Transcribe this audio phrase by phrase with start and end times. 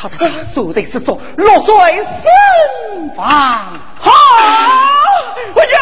[0.00, 3.28] 他他说的是做落水身亡。
[4.00, 4.10] 好，
[5.54, 5.78] 我呀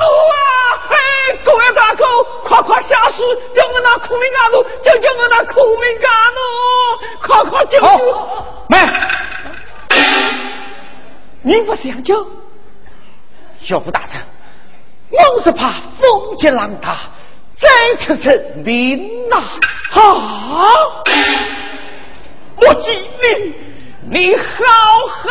[0.00, 0.04] 奴
[0.34, 0.42] 啊！
[0.90, 0.96] 哎，
[1.44, 2.04] 各位大哥，
[2.42, 6.40] 快快下水，叫我那苦命阿奴，就叫我那苦命阿奴，
[7.22, 7.86] 快快救救！
[8.68, 8.76] 妹，
[11.42, 12.26] 你不想救？
[13.68, 14.20] 岳父大人，
[15.12, 16.98] 我是怕风急浪大，
[17.60, 17.68] 再
[18.04, 19.36] 出人命呐！
[19.92, 20.02] 啊！
[22.62, 23.54] 我敬你，
[24.10, 24.42] 你好
[25.08, 25.28] 狠！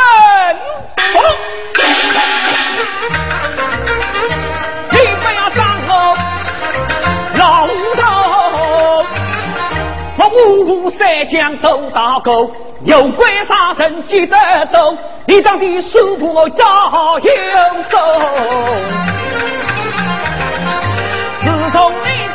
[4.92, 5.90] 你不要张口，
[7.36, 8.04] 老头！
[10.18, 12.52] 我五虎三将都打够，
[12.86, 14.36] 有鬼杀神记得
[14.72, 17.32] 懂，你当的师傅我早有
[17.90, 17.98] 手。
[21.42, 22.29] 自从你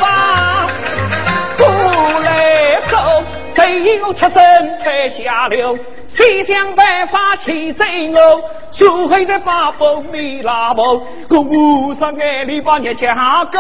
[3.83, 5.77] 有出身太下流，
[6.09, 8.42] 谁想办法去追我？
[8.70, 10.83] 苏黑在八宝米拉布，
[11.30, 13.58] 我无上爱你把你嫁狗，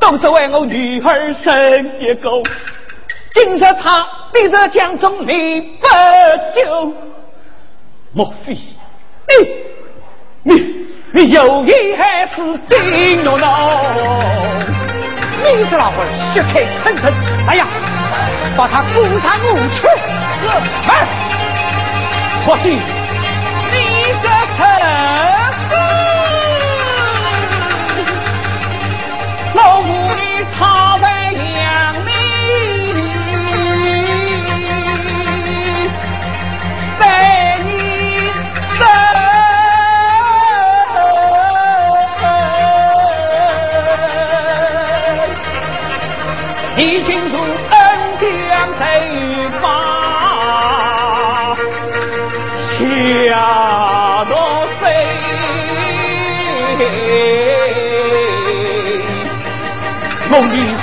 [0.00, 2.30] 都是为我女儿生一个。
[3.34, 5.86] 今日他逼着江中你不
[6.54, 6.92] 救，
[8.12, 12.36] 莫非你你你有意还是
[12.68, 13.80] 真怒恼？
[15.40, 17.12] 你这老儿血气腾腾，
[17.46, 17.66] 哎呀！
[18.58, 19.86] 把他鼓上舞去！
[20.88, 20.90] 哎，
[22.44, 22.82] 伙计，你
[24.20, 25.78] 这什么？
[29.54, 30.20] 老母你
[30.58, 31.06] 他为
[31.62, 31.77] 养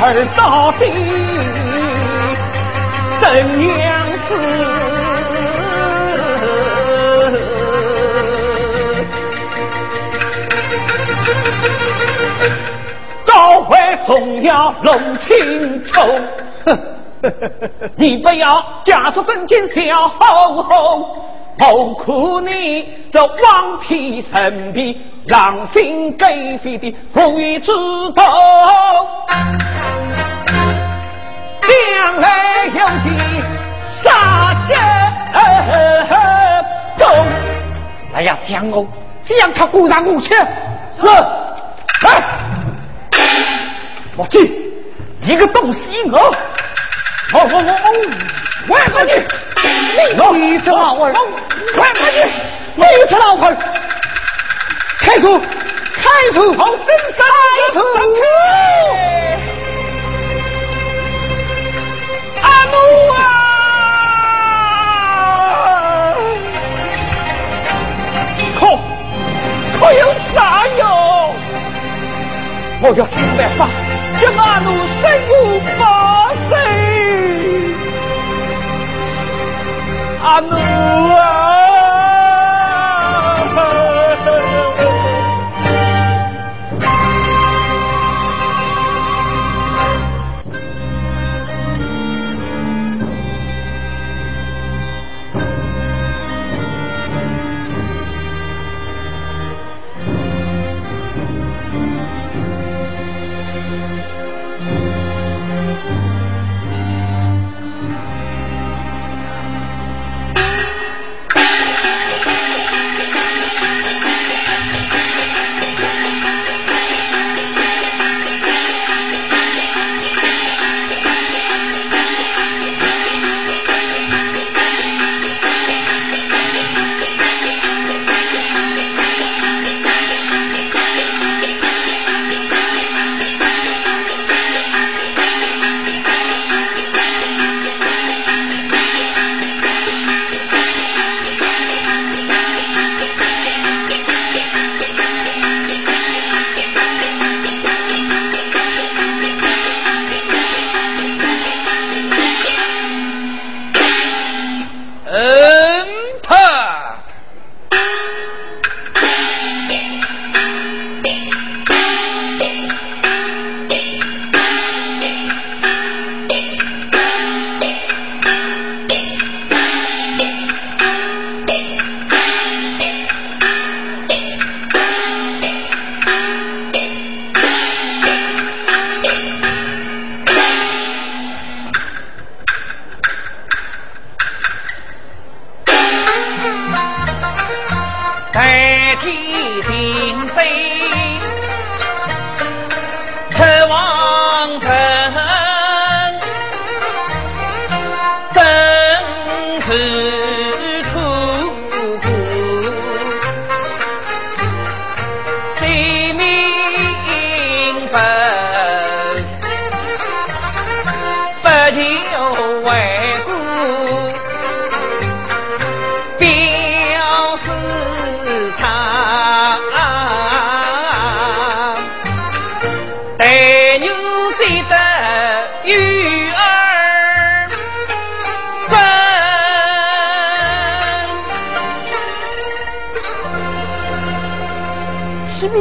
[0.01, 0.85] 儿到底
[3.21, 3.23] 怎
[3.79, 4.35] 样死？
[13.25, 15.93] 早晚总要弄清楚。
[17.95, 20.63] 你不要假作真情小吼
[21.59, 26.25] 吼，我苦你这顽皮神皮、狼心狗
[26.61, 28.13] 肺的不义之徒，
[31.61, 33.09] 将来有的
[34.03, 34.77] 杀奸
[36.99, 37.05] 狗。
[38.13, 38.85] 哎呀，将我
[39.23, 40.33] 将他鼓上武器。
[40.91, 41.05] 是，
[42.01, 42.21] 来，
[44.15, 44.71] 我去，
[45.21, 45.79] 一个东西
[46.11, 46.17] 我。
[47.33, 47.87] 哦哦哦哦！
[48.67, 49.11] 快快去！
[50.33, 51.13] 你这老儿，
[51.75, 52.17] 快快去！
[52.75, 53.55] 你这老儿，
[54.99, 56.03] 开口，开
[56.33, 56.37] 口！
[56.57, 57.23] 好，真杀！
[57.57, 57.79] 开口！
[62.41, 62.75] 阿奴
[63.13, 63.15] 啊！
[68.59, 68.61] 可
[69.79, 70.35] 可有啥
[70.77, 70.83] 用？
[72.81, 73.59] 我要想办法
[74.19, 75.31] 将阿奴生无
[75.77, 75.81] 法
[76.49, 76.84] 生。
[80.25, 81.94] 阿奴啊！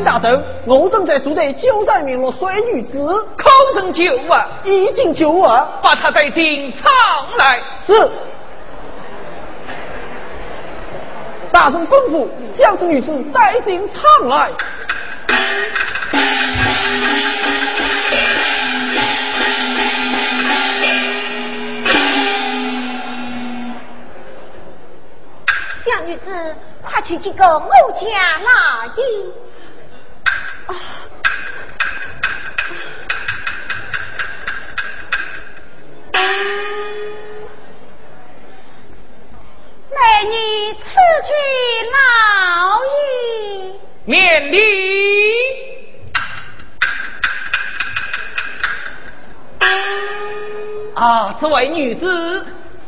[0.05, 2.99] 大圣，我正在树内救灾名落水女子，
[3.37, 6.91] 口称救啊，已经救啊，把她带进场
[7.39, 7.59] 来。
[7.87, 8.11] 是。
[11.51, 12.27] 大圣吩咐，
[12.59, 14.51] 将这女子带进场来。
[25.87, 28.07] 将女子快去见个我家
[28.43, 29.05] 老爷。
[39.91, 39.97] 美
[40.29, 40.35] 女
[40.75, 40.81] 此
[41.25, 41.31] 去
[41.93, 41.97] 老
[42.85, 42.87] 矣，
[44.05, 44.59] 免礼。
[50.95, 52.07] 啊，这位女子，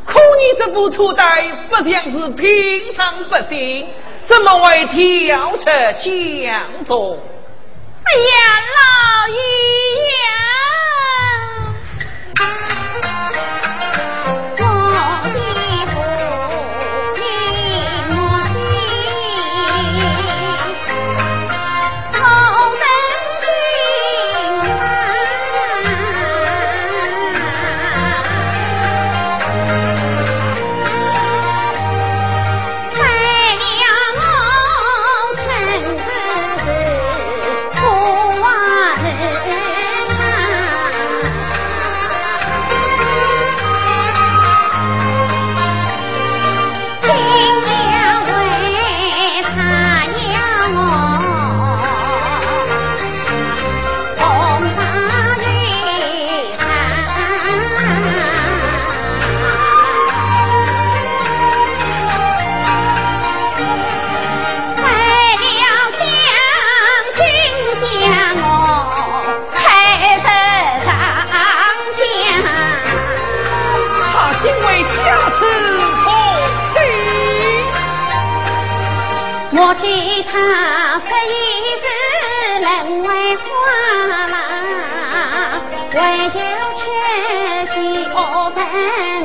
[0.06, 1.24] 可你这副初代
[1.68, 3.86] 不像是平常百姓，
[4.24, 7.18] 怎么会跳出江中？
[8.04, 8.30] 哎呀，
[8.76, 9.38] 老爷
[88.76, 89.15] 恶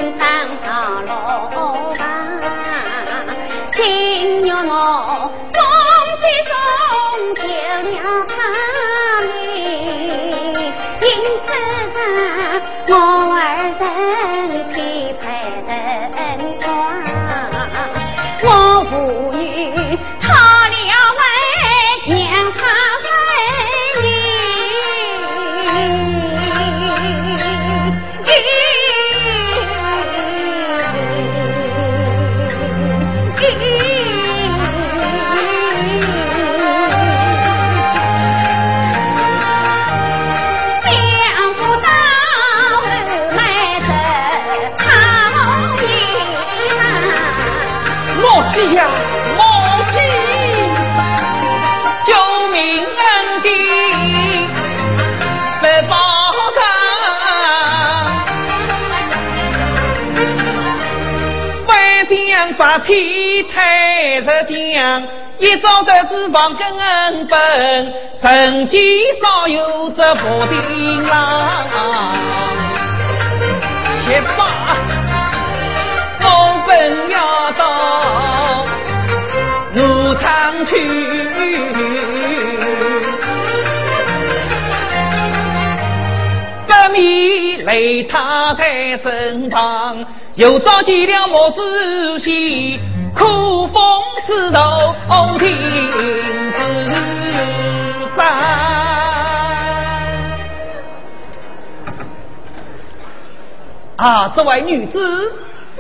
[62.72, 65.04] 把气抬入江，
[65.40, 68.82] 一早的脂肪根本，曾经
[69.22, 71.68] 少有这布丁郎。
[74.06, 74.78] 去吧，
[76.22, 78.64] 我本要到
[79.76, 80.72] 武昌去，
[86.68, 90.06] 不免累他在身旁。
[90.36, 91.62] 又召集了毛主
[92.18, 92.80] 席，
[93.14, 94.96] 苦风丝绸
[95.38, 95.58] 听
[95.92, 98.26] 指掌。
[103.98, 105.32] 啊，这位女子，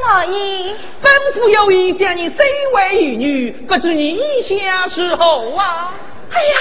[0.05, 2.35] 老爷，本府有意将你收
[2.73, 5.93] 为义女，不知你意下是何啊？
[6.29, 6.57] 哎呀，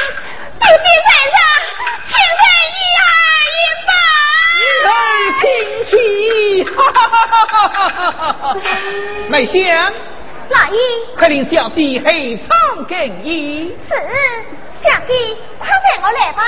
[0.60, 1.36] 不必在上，
[2.06, 3.02] 请为女儿
[3.58, 3.90] 引马。
[4.80, 4.92] 女儿
[5.40, 5.44] 请
[5.84, 5.92] 起，
[6.64, 8.56] 哈哈哈哈哈哈！
[9.28, 9.60] 梅香，
[10.48, 10.78] 老爷，
[11.18, 13.76] 快令小弟黑唱给你。
[13.88, 13.94] 是，
[14.82, 16.42] 小弟，快带我来吧。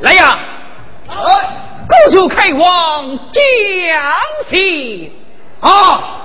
[0.00, 0.38] 来呀！
[1.86, 3.42] 故主开往江
[4.50, 5.12] 西。
[5.60, 6.23] 啊！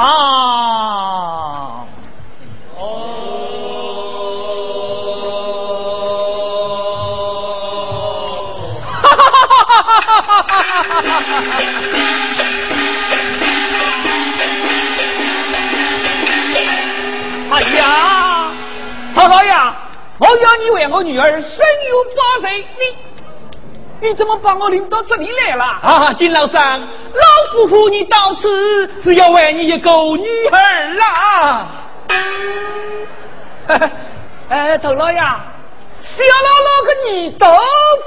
[0.00, 1.86] 推堂。
[17.52, 17.84] 哎呀，
[19.14, 19.52] 曹老爷，
[20.18, 21.58] 我要你为我女儿生
[21.90, 22.64] 有八岁，
[24.00, 25.64] 你你怎么把我领到这里来了？
[25.64, 26.80] 啊，金老三，
[27.12, 31.66] 老夫妇你到此是要为你一个女儿啦。
[34.48, 37.46] 哎，头老爷，小姥姥和你都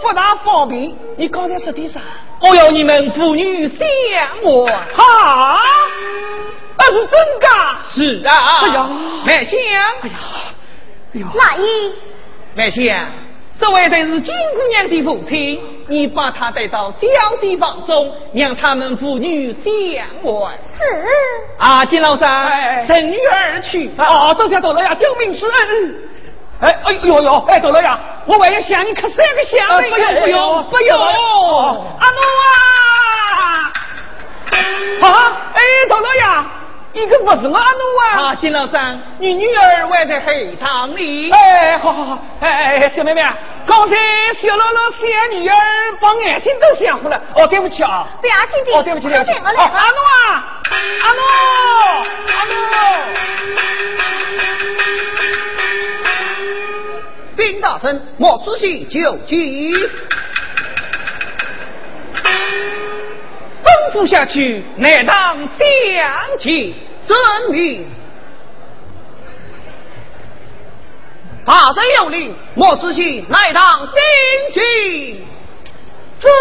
[0.02, 2.02] 不大方便，你刚才说的啥？
[2.42, 4.74] 我要你们父女相爱。
[4.94, 5.60] 哈，
[6.78, 7.48] 那是真的。
[7.82, 8.32] 是啊。
[8.62, 8.90] 哎呀，
[9.26, 9.58] 麦香。
[10.02, 10.16] 哎呀，
[11.14, 11.28] 哎呦。
[11.34, 11.94] 哪一？
[12.56, 13.10] 麦香，
[13.60, 17.08] 这位才是金姑娘的父亲，你把他带到小
[17.42, 20.58] 地房中，让他们父女相爱。
[20.72, 21.06] 是。
[21.58, 23.92] 啊，金老三，趁女儿去。
[23.98, 25.96] 哦，这下走了呀，救命之恩。
[26.62, 27.34] 哎哎呦呦！
[27.50, 28.00] 哎，走了呀！
[28.26, 29.82] 我还要向你磕三个响呢！
[29.90, 30.98] 不用不用不用！
[32.00, 32.20] 阿奴
[33.42, 33.72] 啊！
[35.02, 35.08] 啊！
[35.54, 36.46] 哎，走了呀！
[36.96, 38.22] 你可不是我阿奴啊！
[38.22, 41.32] 啊，金老三，你女儿还在黑堂里。
[41.32, 42.24] 哎，好好好！
[42.40, 43.22] 哎哎，小妹妹，
[43.66, 43.96] 刚才
[44.36, 45.56] 小姥姥小女儿
[46.00, 47.20] 把眼睛都想糊了。
[47.36, 48.08] 哦，对不起啊！
[48.22, 48.78] 不要紧的。
[48.78, 49.32] 哦，对不起对不起。
[49.32, 50.62] 阿奴啊！
[51.02, 51.20] 阿奴！
[52.30, 52.54] 阿奴！
[57.36, 59.74] 禀大圣，莫仔细就急。
[63.74, 65.48] 吩咐下去，乃当相
[66.40, 66.74] 见。
[67.06, 67.18] 遵
[67.52, 67.90] 命。
[71.46, 73.94] 大人有令，莫仔细乃当相
[74.54, 74.64] 见。
[76.20, 76.32] 遵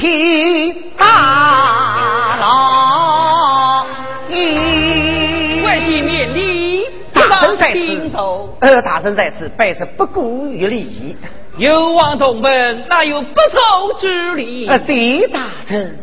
[0.00, 0.74] 命。
[0.98, 3.86] 大老
[4.28, 8.10] 爷，关系面礼，大圣在此，
[8.60, 11.16] 呃，大圣在此，拜之不顾于礼。
[11.58, 14.66] 有望同门，哪有不走之理？
[14.68, 15.96] 呃，对，大圣。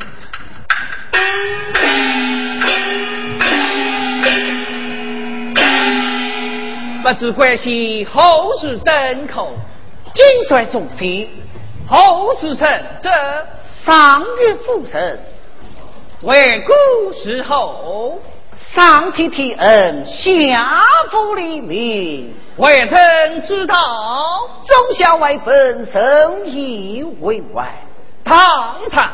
[7.03, 9.51] 不知关系后事等口，
[10.15, 11.29] 金帅众席，
[11.87, 12.67] 后事成
[12.99, 13.11] 这。
[13.85, 15.19] 上月复神，
[16.21, 18.17] 为古时候；
[18.73, 22.33] 上天天恩，下福黎民。
[22.55, 23.75] 未曾知道，
[24.65, 27.75] 忠孝为本，生意为外。
[28.23, 29.11] 堂堂，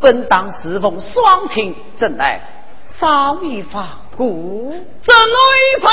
[0.00, 2.40] 本当侍奉双亲，怎奈
[2.98, 4.72] 早已发故？
[5.04, 5.30] 怎奈
[5.80, 5.92] 放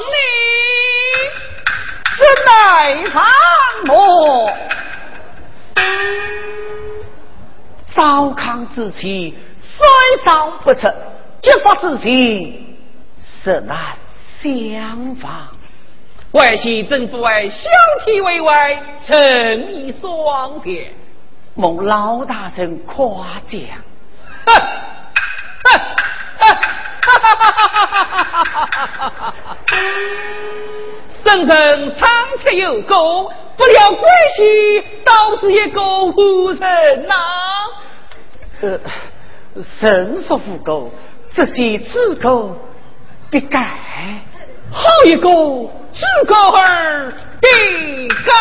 [0.00, 0.14] 你？
[2.16, 3.22] 怎奈放
[3.94, 4.50] 我？
[7.94, 9.86] 糟糠之妻，虽
[10.24, 10.92] 早不测，
[11.40, 12.76] 结发之情，
[13.18, 13.96] 实难
[14.42, 15.48] 相防。
[16.32, 17.70] 外系政府为相
[18.04, 20.90] 体为外，诚意双全，
[21.54, 23.60] 蒙老大人夸奖。
[24.46, 24.52] 哼，
[31.24, 32.08] 圣人长
[32.42, 34.02] 策有功，不料关
[34.36, 35.80] 系导致一个
[36.12, 37.14] 夫人呐。
[38.60, 38.78] 呃，
[39.80, 40.90] 神说无过，
[41.34, 42.56] 这些知够
[43.30, 43.78] 必改。
[44.70, 45.28] 好一个
[45.92, 48.32] 自古儿必改。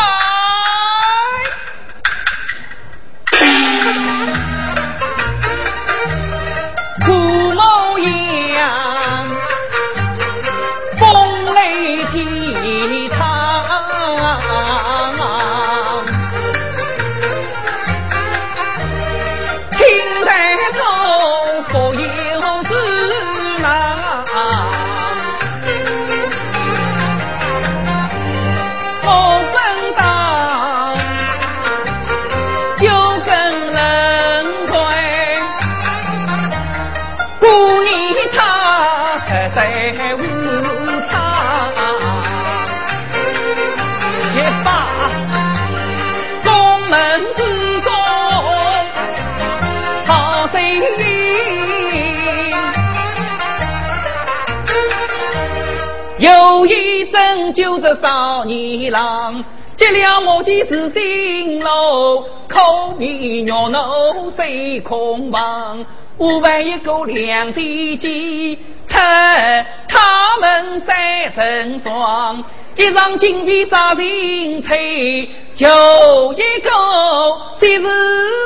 [57.51, 59.43] 意拯救这少年郎，
[59.75, 65.85] 结了我的是心路，口面肉怒谁空房？
[66.17, 69.01] 无为一个两地鸡，趁
[69.87, 72.43] 他们在成双，
[72.77, 75.67] 一场金皮杀人吹，就
[76.33, 76.71] 一个
[77.59, 77.81] 谁是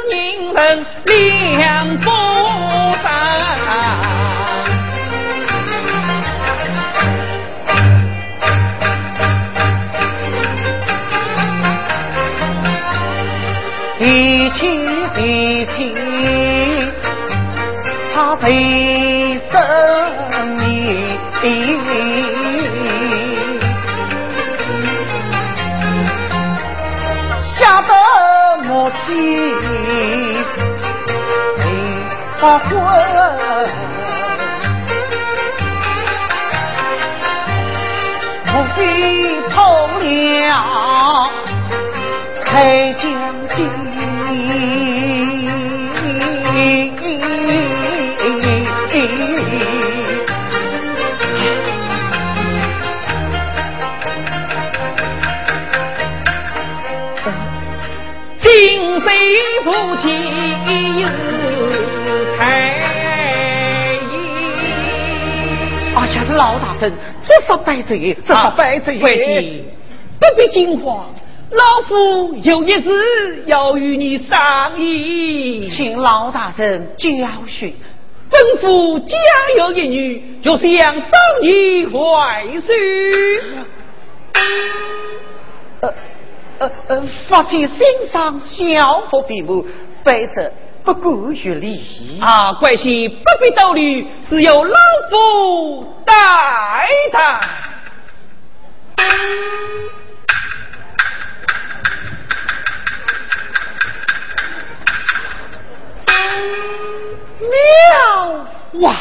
[0.09, 1.94] 人人两
[32.45, 32.69] 没法昏，
[38.45, 38.79] 不必
[39.49, 39.55] 偷
[39.99, 40.03] 了。
[42.45, 43.03] 黑将
[43.55, 43.57] 军。
[58.39, 59.07] 今非
[59.63, 60.03] 夫妻
[61.01, 61.07] 有
[66.35, 66.91] 老大人，
[67.23, 68.99] 这是败罪，这是败罪。
[68.99, 69.63] 关系
[70.19, 71.13] 不必惊慌，
[71.51, 75.69] 老夫有一事要与你商议。
[75.69, 77.09] 请老大人教
[77.47, 77.73] 训。
[78.29, 79.15] 本府家
[79.57, 82.77] 有一女，就想找你怀孙。
[85.81, 85.93] 呃
[86.59, 87.77] 呃呃，发起心
[88.11, 89.65] 上小腹闭目，
[90.03, 90.51] 背着
[90.85, 92.19] 不顾学礼。
[92.21, 94.75] 啊，关系不必道理，是由老
[95.09, 96.13] 夫带
[97.11, 97.41] 他。
[107.41, 108.47] 妙
[108.81, 108.95] 哇！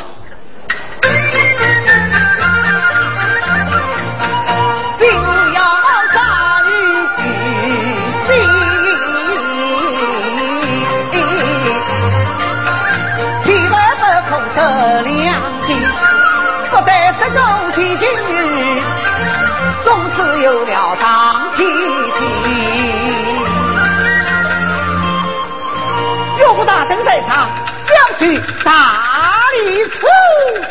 [28.24, 30.00] 去大理处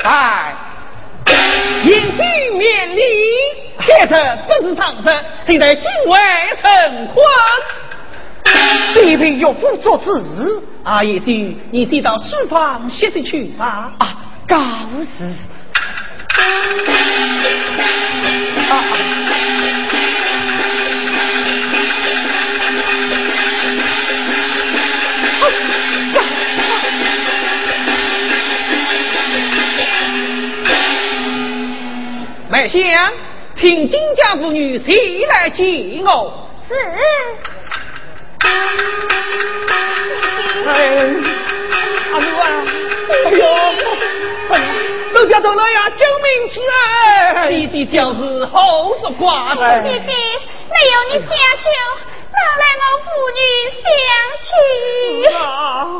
[0.02, 0.52] 罚。
[1.84, 3.04] 言须免礼，
[3.78, 4.16] 开头
[4.48, 5.04] 不是常事，
[5.46, 6.20] 现在境外
[6.60, 7.24] 成婚。
[8.96, 10.12] 必凭岳父做主。
[10.84, 13.92] 啊，也许你先到书房歇息去吧。
[14.00, 14.16] 啊，
[14.48, 14.60] 告
[15.04, 15.32] 辞。
[32.54, 32.80] 麦香，
[33.56, 36.48] 请金家妇女谁来接我？
[36.68, 36.76] 是。
[40.68, 40.72] 哎，
[42.14, 42.46] 阿奴啊，
[43.10, 43.44] 哎呦，
[44.52, 44.66] 哎呀，
[45.16, 46.62] 陆家走了呀救命之
[47.34, 50.14] 恩，弟弟教子好说话弟弟，
[50.70, 51.66] 没有你相救？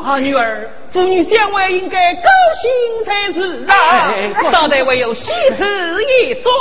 [0.04, 2.28] 啊，女儿，妇女相会应该高
[2.60, 3.72] 兴才是啊！
[4.14, 6.52] 哎少得唯有喜事一桩。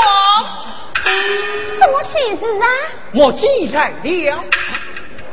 [1.79, 2.65] 什么喜事啊？
[3.11, 4.43] 莫记来了。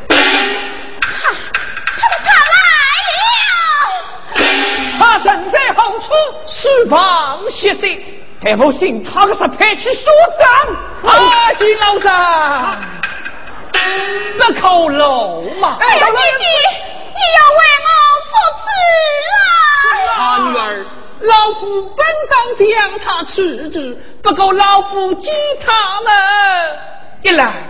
[0.08, 0.16] 他，
[1.98, 2.58] 他来
[3.48, 3.52] 了。
[4.98, 6.06] 他身在后处，
[6.46, 7.86] 释放血色，
[8.42, 11.14] 还不信他个是派去所长？
[11.14, 12.78] 阿，金老长，
[14.38, 15.78] 这口楼嘛。
[15.80, 16.44] 哎呀，弟弟，
[17.08, 17.88] 你要为我
[18.26, 18.30] 负
[18.60, 18.66] 责
[20.16, 20.22] 啊！
[20.22, 20.86] 啊，女儿，
[21.20, 21.62] 老夫
[21.96, 25.30] 本当将他辞职，不过老夫记
[25.64, 26.12] 他们
[27.22, 27.62] 一来。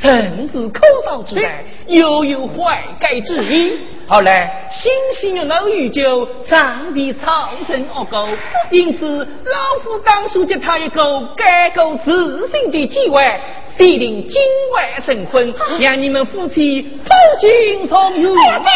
[0.00, 3.78] 甚至口罩之内又有怀改之意。
[4.08, 8.28] 后来新鲜的老鱼酒，上帝超生恶狗，
[8.70, 13.22] 因此老夫当初给他一个改过自新的机会，
[13.78, 14.42] 决定今
[14.74, 18.34] 晚成婚，让你们夫妻负金从入。
[18.36, 18.70] 哎呀，弟弟，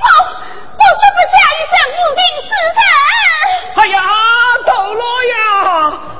[0.00, 0.06] 我
[0.76, 3.29] 我绝不嫁与这无名之人。
[3.76, 4.02] 哎呀，
[4.66, 5.34] 窦老爷，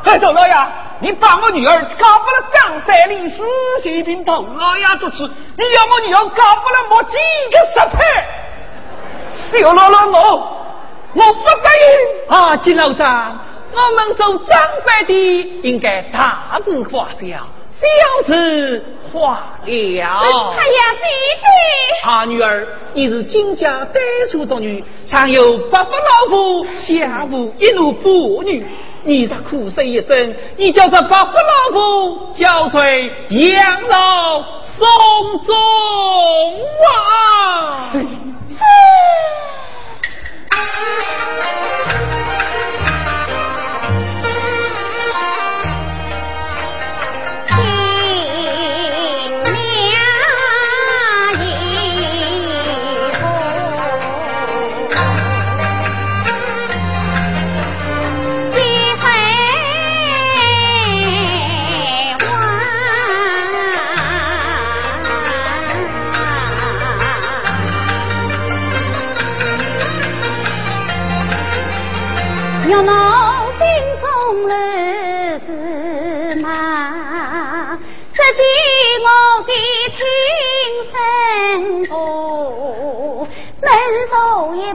[0.05, 0.55] 哎，窦老爷。
[1.03, 3.43] 你把我女儿搞不了张三李四，
[3.83, 5.27] 随便头老爷做主。
[5.27, 7.17] 你要我女儿搞不了莫几
[7.51, 10.21] 个十配，小老老我，
[11.15, 12.29] 我不答应。
[12.29, 13.39] 啊，金老三，
[13.73, 17.47] 我们做长辈的应该大事化小，
[17.81, 19.67] 小事化了。
[19.67, 21.07] 哎呀，弟
[21.41, 22.09] 弟！
[22.09, 28.67] 啊，女儿，你是金家单数独女，常有八夫老父，下无一奴妇女。
[29.03, 34.43] 你这苦涩一生，你叫这八夫老夫交税养老
[34.79, 35.57] 送终
[36.87, 37.93] 啊？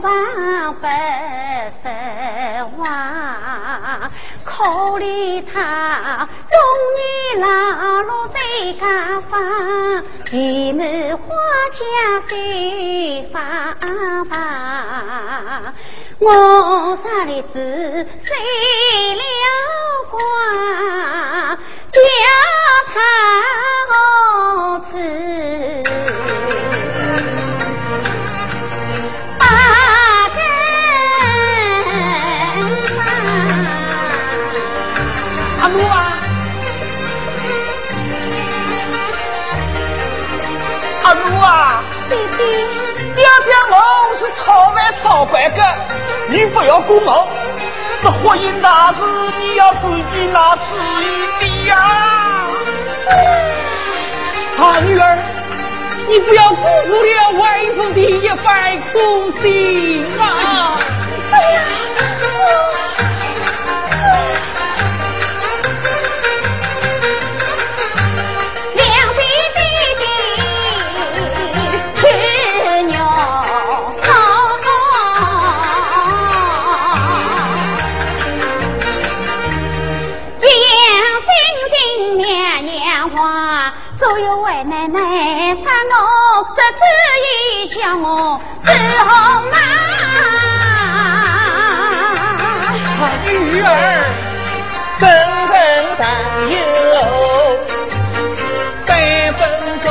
[0.00, 0.08] 不
[1.82, 1.84] 实
[2.76, 4.10] 话，
[4.44, 4.64] 可
[4.98, 6.56] 怜他终
[6.96, 7.46] 年老
[8.02, 8.38] 落在
[8.78, 8.84] 家
[9.22, 9.40] 房，
[10.32, 11.24] 一门花
[11.72, 11.80] 家
[12.28, 13.38] 谁发
[14.28, 15.72] 发？
[16.18, 17.54] 我啥日子
[18.24, 18.30] 谁
[19.16, 19.22] 了
[20.10, 20.22] 官，
[21.90, 21.96] 叫
[45.06, 45.62] 草莓草白的。
[46.28, 47.28] 你不要管我，
[48.02, 49.00] 这婚姻大事
[49.38, 50.60] 你要自己拿主
[51.00, 51.04] 意
[51.40, 51.76] 的呀！
[54.58, 55.18] 啊，女儿，
[56.08, 60.78] 你不要辜负了外甥的一番苦心啊！
[84.42, 84.64] 为！
[84.64, 85.00] 奶奶
[85.54, 85.94] 杀我，
[86.56, 86.80] 这主
[87.22, 87.26] 意
[87.74, 88.68] 叫我伺
[88.98, 89.08] 候
[89.50, 89.54] 妈。
[93.24, 93.64] 女儿，
[94.98, 95.04] 分
[95.48, 95.54] 分
[95.98, 96.04] 担
[96.50, 96.54] 忧，
[98.86, 98.90] 百
[99.32, 99.40] 分
[99.82, 99.86] 重。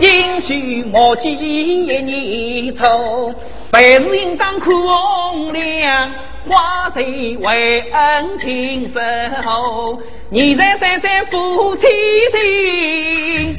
[0.00, 3.32] 应许莫记一年愁，
[3.70, 6.12] 百日应当空粮。
[6.46, 9.98] 花谁为恩情深厚？
[10.30, 11.86] 你在三三夫妻
[12.32, 13.56] 心，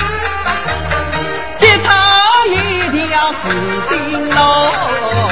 [1.58, 3.50] 结他一定要死
[3.90, 5.25] 心喽。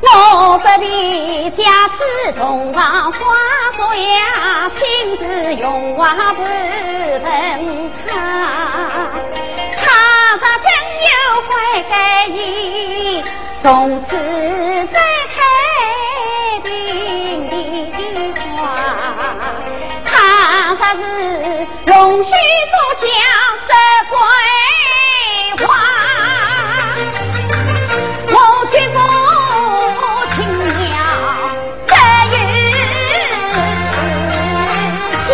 [0.00, 3.18] 我不比家世同床花
[3.76, 4.08] 烛夜，
[4.78, 6.36] 亲自用瓦盆
[7.22, 7.26] 盆
[8.06, 8.06] 烫，
[9.76, 9.80] 他
[10.36, 10.66] 若真
[11.04, 11.08] 有
[11.42, 11.48] 坏
[11.90, 11.92] 盖
[12.28, 12.97] 意。
[13.68, 14.16] 从此
[14.94, 14.96] 在
[15.28, 15.36] 太
[16.62, 16.66] 平
[17.50, 17.52] 的
[18.56, 18.56] 话，
[20.06, 20.10] 他
[20.76, 20.98] 咋是
[21.88, 21.92] 龙
[22.24, 23.04] 须做将
[23.68, 23.70] 色
[24.08, 24.16] 桂
[25.66, 25.68] 花？
[28.30, 28.34] 我
[28.72, 28.96] 绝不
[30.34, 30.36] 轻
[30.78, 30.88] 鸟
[31.88, 31.92] 得
[32.32, 32.36] 有
[35.28, 35.30] 家。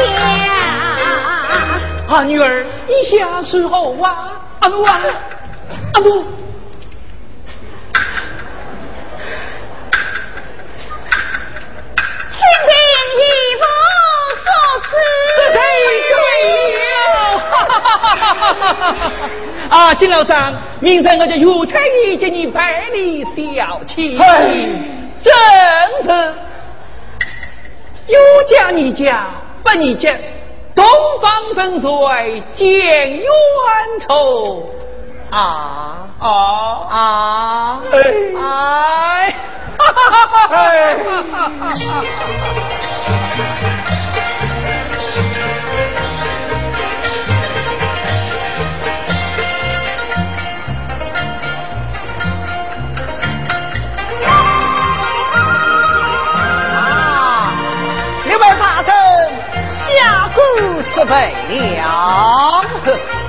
[2.09, 4.07] 啊，女儿，你下时候啊，
[4.59, 5.01] 阿奴啊，
[5.92, 6.25] 阿奴。
[12.37, 12.68] 清平
[13.16, 13.23] 义
[13.61, 13.62] 父
[14.44, 14.47] 所
[14.83, 14.88] 赐。
[19.71, 24.19] 啊，金老三，明天我就岳太医接你百里小亲。
[25.21, 25.33] 真
[26.05, 26.35] 是，
[28.07, 29.27] 有家你家，
[29.63, 30.11] 不你家，
[30.75, 30.85] 东
[31.21, 33.27] 方神水见冤
[34.07, 34.69] 仇。
[35.31, 36.29] 啊啊
[36.91, 37.81] 啊！
[37.91, 37.95] 哎
[38.39, 39.35] 哎！
[41.33, 41.43] 啊！
[60.35, 63.24] 下官失备了。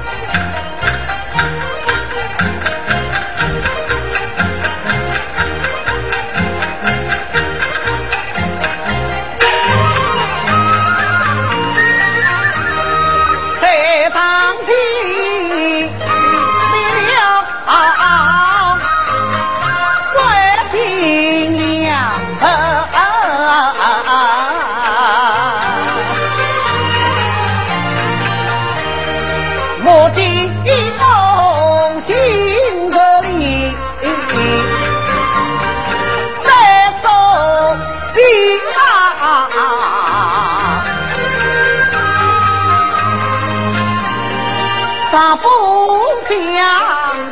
[46.28, 46.36] 将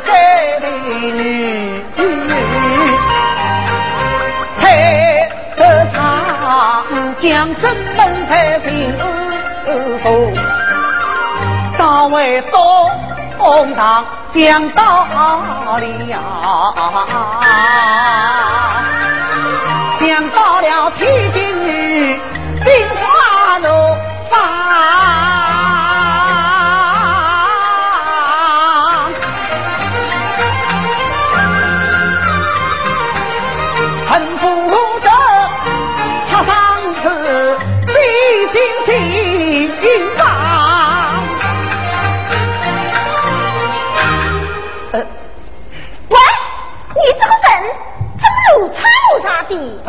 [0.04, 0.10] 这
[0.60, 0.66] 里
[1.12, 1.84] 女，
[4.58, 4.62] 配
[5.56, 5.60] 得
[5.92, 5.96] 他
[7.18, 7.22] 将
[7.56, 7.62] 真
[7.96, 8.68] 能才幸
[10.02, 10.06] 福，
[11.76, 12.54] 大为东
[13.74, 15.82] 堂想到了，
[20.00, 22.20] 想到了天津女
[22.64, 23.66] 心花怒
[24.30, 25.33] 放。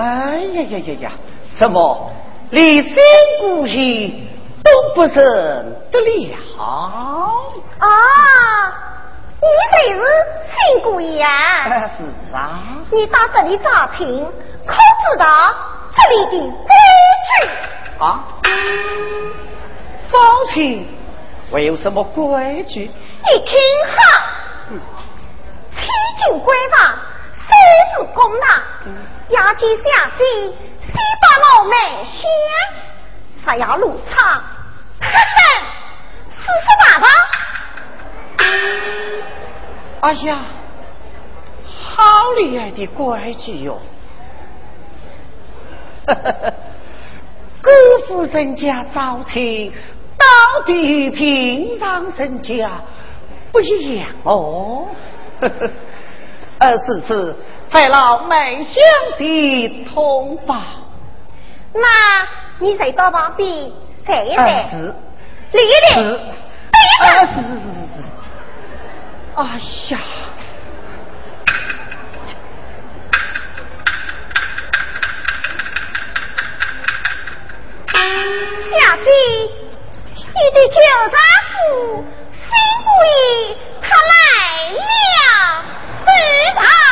[0.05, 1.11] 哎呀呀呀呀！
[1.57, 2.11] 怎么
[2.51, 2.93] 连三
[3.39, 4.11] 姑爷
[4.63, 5.11] 都不认
[5.91, 6.37] 得了？
[7.79, 7.87] 啊，
[9.41, 9.99] 你才是
[10.51, 11.29] 亲姑爷啊！
[11.71, 12.03] 呃是
[12.35, 12.59] 啊，
[12.91, 14.23] 你到这里打听，
[14.67, 15.25] 可知道
[15.91, 16.69] 这里的规
[17.41, 17.49] 矩？
[17.97, 18.23] 啊，
[20.11, 20.19] 早
[20.53, 20.85] 晨
[21.51, 22.81] 还有什么规矩？
[22.81, 23.57] 你听
[23.89, 23.97] 好，
[25.71, 25.77] 七
[26.23, 26.93] 进规范，
[27.47, 27.49] 三
[27.93, 28.45] 是公堂，
[29.29, 29.83] 要见下
[30.17, 30.23] 地，
[30.81, 31.25] 先把
[31.59, 31.73] 我们
[32.05, 32.27] 先，
[33.45, 34.41] 还要入场，
[34.99, 35.09] 呵呵，
[36.31, 37.07] 四十八吧。
[40.01, 40.39] 哎呀，
[41.67, 43.79] 好厉害的规矩哟！
[47.63, 47.71] 姑
[48.07, 49.73] 夫人家招亲
[50.17, 52.69] 到底平常人家
[53.51, 54.87] 不一样哦。
[56.59, 57.35] 呃，是是，
[57.69, 58.81] 费了梅香
[59.17, 60.55] 的通报。
[61.73, 62.27] 那
[62.59, 63.71] 你再到旁边
[64.07, 64.95] 站一呃站，是
[65.51, 66.17] 立一是，立，
[67.01, 67.97] 呃对一是是是是是。
[69.35, 69.97] 哎呀，
[78.79, 79.09] 小姐，
[80.15, 80.75] 你的旧
[81.11, 81.15] 丈
[81.51, 81.53] 夫
[82.31, 82.47] 辛
[82.81, 83.15] 苦爷
[83.81, 84.13] 他来
[84.71, 84.79] 了，
[86.15, 86.84] 知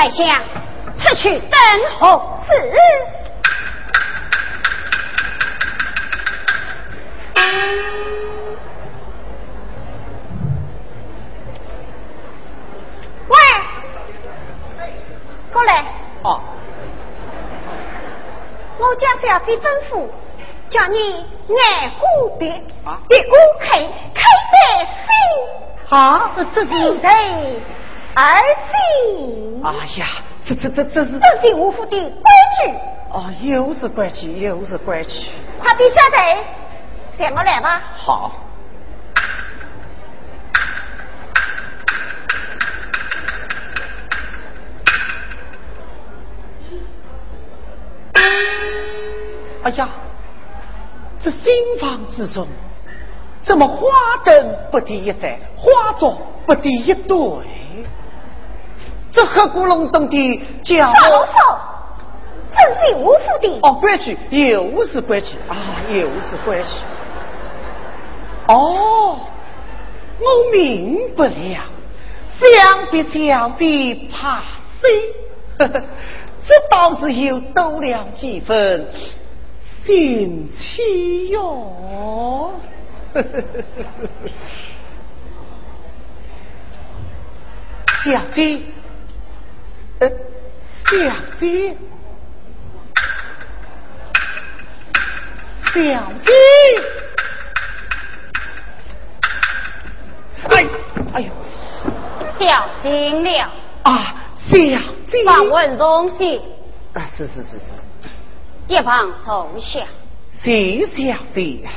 [0.00, 0.26] 麦香，
[0.96, 1.60] 此去等
[1.98, 2.72] 候此日。
[13.28, 13.36] 喂，
[15.52, 15.84] 过来。
[16.22, 16.40] 哦。
[18.78, 20.08] 我家小姐吩咐，
[20.70, 22.48] 叫你爱护别
[23.06, 23.82] 别屋开
[24.14, 25.12] 开百姓。
[25.90, 26.70] 啊，这是
[27.02, 27.62] 谁？
[28.14, 28.34] 儿
[28.66, 29.62] 媳。
[29.62, 30.06] 哎呀，
[30.44, 32.74] 这这这这是这是吴府的规矩。
[33.12, 35.30] 哦，又是规矩，又是规矩。
[35.58, 36.44] 快点下台，
[37.18, 37.82] 让我来吧。
[37.96, 38.32] 好。
[49.62, 49.88] 哎呀，
[51.22, 52.46] 这新房之中，
[53.42, 57.16] 怎么花灯不点一盏，花烛不点一对？
[59.20, 61.58] 这黑咕隆咚的叫少啰嗦，
[62.56, 63.58] 真是无福的。
[63.62, 66.68] 哦，规矩又是规矩啊，又是规矩。
[68.48, 69.18] 哦，
[70.20, 71.64] 我明白了，
[72.40, 74.42] 想必小姐怕
[74.80, 75.68] 生，
[76.48, 78.86] 这倒是又多了几分。
[79.84, 82.54] 新气哟，
[88.02, 88.60] 小姐，
[90.02, 90.08] 呃，
[90.88, 91.76] 小姐，
[95.74, 96.32] 小姐，
[100.48, 100.66] 哎，
[101.12, 101.30] 哎呦，
[102.38, 103.50] 小心了
[103.82, 104.14] 啊，
[104.48, 104.56] 小
[105.10, 106.40] 姐，访问荣幸
[106.94, 107.64] 啊，是是是是。
[108.68, 109.80] 一旁坐下。
[110.42, 111.68] 谢小姐。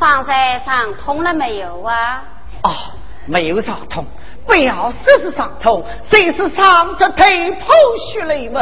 [0.00, 2.24] 方才上通了没有啊？
[2.64, 2.74] 哦，
[3.26, 4.04] 没有上通，
[4.46, 8.60] 不要说是上头，谁是上着腿破血泪嘛？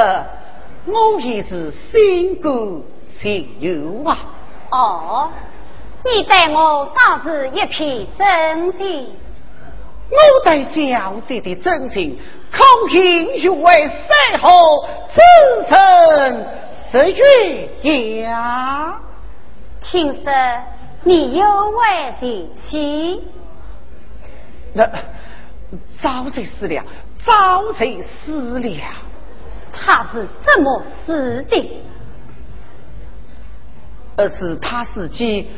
[0.86, 2.52] 我也是心甘
[3.20, 4.18] 情愿啊。
[4.70, 5.30] 哦，
[6.04, 9.08] 你对我倒是一片真心。
[10.10, 12.18] 我对小姐的真心。
[12.52, 15.20] 孔庆学为赛后，子
[15.68, 16.46] 承
[16.90, 18.98] 十月呀。
[19.80, 20.32] 听说
[21.02, 23.24] 你有外贤妻？
[24.74, 24.88] 那
[26.00, 26.84] 早才死了，
[27.24, 28.82] 早才死了。
[29.72, 31.82] 他是怎么死的？
[34.16, 35.50] 而是他自己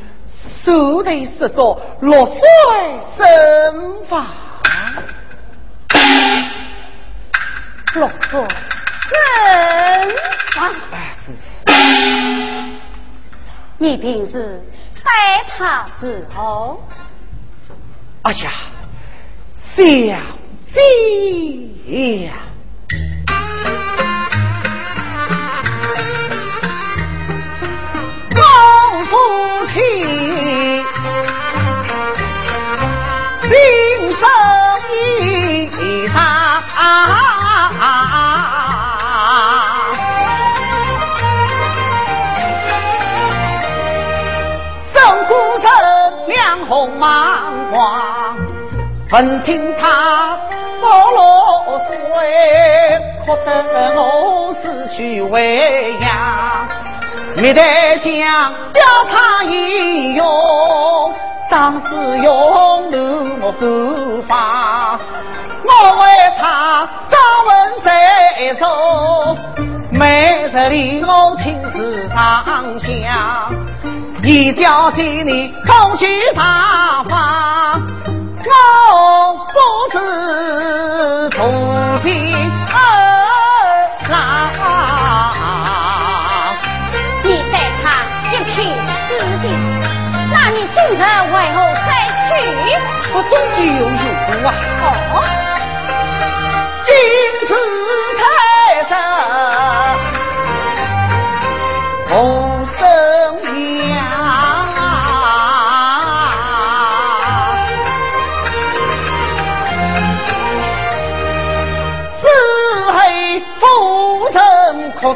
[0.65, 2.41] 受累失着落水
[3.17, 4.27] 身亡。
[7.95, 10.11] 啰嗦，人
[10.57, 10.61] 啊！
[10.93, 11.33] 哎，是。
[13.79, 14.63] 你平时
[15.05, 16.81] 待他时候，
[18.23, 18.53] 哎呀，
[19.77, 20.15] 小姐
[22.27, 22.33] 呀，
[28.31, 28.39] 老
[29.05, 29.13] 夫
[29.67, 29.75] 妻
[33.43, 33.51] 平
[34.13, 34.21] 生
[34.93, 36.15] 一场。
[46.67, 48.37] 红芒光，
[49.15, 50.37] 闻听他
[50.81, 51.95] 不落水，
[53.25, 56.11] 可得我死去为娘。
[57.37, 57.63] 没得
[57.99, 58.13] 想
[58.73, 61.15] 表他英勇，
[61.49, 61.95] 当时
[62.25, 64.99] 用怒我勾发，
[65.63, 65.71] 我
[66.03, 69.37] 为他高文在手，
[69.93, 73.55] 每日里我亲自上香。
[74.25, 77.81] 一叫起你空虚大方，
[78.51, 79.55] 我不
[79.93, 81.39] 是同
[82.03, 82.07] 病
[82.73, 82.77] 二
[84.11, 84.13] 郎。
[87.23, 87.85] 你待他
[88.33, 88.55] 一片
[89.09, 89.09] 死
[89.43, 89.45] 地，
[90.33, 91.89] 那你今日为何再
[92.29, 92.31] 去？
[93.15, 93.81] 我终究有
[94.27, 94.49] 福啊！
[94.83, 95.17] 哦，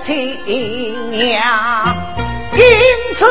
[0.09, 1.39] 亲娘，
[2.55, 2.61] 因
[3.19, 3.27] 此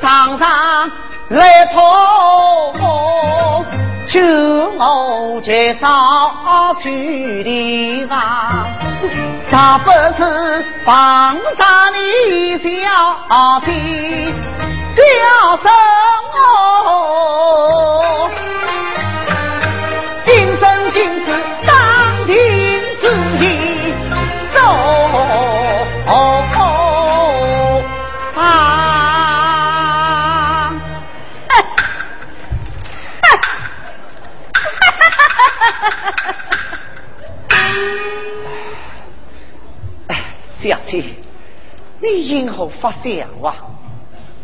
[0.00, 0.90] 常常
[1.28, 3.62] 来托我，
[4.08, 4.18] 求
[4.78, 8.16] 我去找去地方，
[9.50, 14.32] 啥不是放上你小弟
[14.96, 15.02] 小
[15.62, 15.70] 生
[16.40, 18.30] 哦，
[42.14, 43.08] 你因何发笑
[43.42, 43.56] 啊？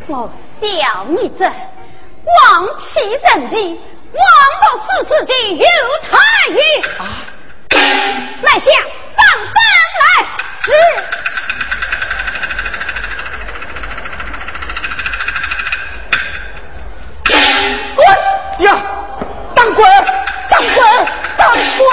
[0.09, 0.29] 我
[0.61, 0.67] 笑
[1.09, 3.79] 你这王气人机，
[4.13, 4.21] 王
[4.61, 5.65] 道四世的犹
[6.03, 6.11] 太
[6.49, 6.59] 爷
[6.99, 7.01] 啊！
[8.43, 8.67] 来下
[9.15, 9.55] 放灯
[10.01, 10.03] 来，
[17.95, 17.99] 滚
[18.67, 18.69] 呀！
[19.55, 19.81] 当官，
[20.51, 21.07] 当官，
[21.39, 21.49] 当
[21.79, 21.87] 官！